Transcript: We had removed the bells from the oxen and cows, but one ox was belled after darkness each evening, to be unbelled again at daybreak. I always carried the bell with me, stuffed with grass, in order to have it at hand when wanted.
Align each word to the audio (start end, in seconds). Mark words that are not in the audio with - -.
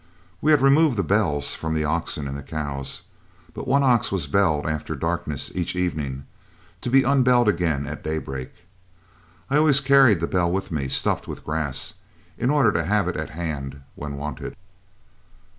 We 0.41 0.49
had 0.49 0.63
removed 0.63 0.97
the 0.97 1.03
bells 1.03 1.53
from 1.53 1.75
the 1.75 1.83
oxen 1.85 2.27
and 2.27 2.43
cows, 2.47 3.03
but 3.53 3.67
one 3.67 3.83
ox 3.83 4.11
was 4.11 4.25
belled 4.25 4.65
after 4.65 4.95
darkness 4.95 5.51
each 5.53 5.75
evening, 5.75 6.25
to 6.81 6.89
be 6.89 7.03
unbelled 7.05 7.47
again 7.47 7.85
at 7.85 8.03
daybreak. 8.03 8.49
I 9.47 9.57
always 9.57 9.79
carried 9.79 10.19
the 10.19 10.25
bell 10.25 10.51
with 10.51 10.71
me, 10.71 10.87
stuffed 10.89 11.27
with 11.27 11.45
grass, 11.45 11.93
in 12.35 12.49
order 12.49 12.71
to 12.71 12.85
have 12.85 13.07
it 13.07 13.15
at 13.15 13.29
hand 13.29 13.81
when 13.93 14.17
wanted. 14.17 14.55